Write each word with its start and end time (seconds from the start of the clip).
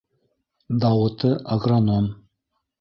Дауыты— 0.85 1.31
агроном. 1.59 2.13